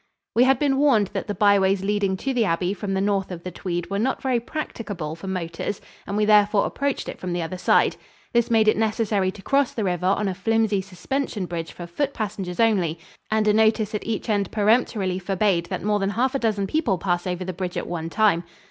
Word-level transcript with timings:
We 0.33 0.45
had 0.45 0.57
been 0.57 0.79
warned 0.79 1.11
that 1.13 1.27
the 1.27 1.35
byways 1.35 1.83
leading 1.83 2.17
to 2.17 2.33
the 2.33 2.43
abbey 2.43 2.73
from 2.73 2.95
the 2.95 3.01
north 3.01 3.29
of 3.29 3.43
the 3.43 3.51
Tweed 3.51 3.91
were 3.91 3.99
not 3.99 4.19
very 4.19 4.39
practicable 4.39 5.15
for 5.15 5.27
motors 5.27 5.79
and 6.07 6.17
we 6.17 6.25
therefore 6.25 6.65
approached 6.65 7.07
it 7.07 7.19
from 7.19 7.33
the 7.33 7.43
other 7.43 7.59
side. 7.59 7.97
This 8.33 8.49
made 8.49 8.67
it 8.67 8.77
necessary 8.77 9.29
to 9.29 9.43
cross 9.43 9.73
the 9.75 9.83
river 9.83 10.07
on 10.07 10.27
a 10.27 10.33
flimsy 10.33 10.81
suspension 10.81 11.45
bridge 11.45 11.71
for 11.71 11.85
foot 11.85 12.15
passengers 12.15 12.59
only, 12.59 12.97
and 13.29 13.47
a 13.47 13.53
notice 13.53 13.93
at 13.93 14.03
each 14.03 14.27
end 14.27 14.49
peremptorily 14.51 15.19
forbade 15.19 15.67
that 15.67 15.83
more 15.83 15.99
than 15.99 16.09
half 16.09 16.33
a 16.33 16.39
dozen 16.39 16.65
people 16.65 16.97
pass 16.97 17.27
over 17.27 17.45
the 17.45 17.53
bridge 17.53 17.77
at 17.77 17.85
one 17.85 18.09
time. 18.09 18.43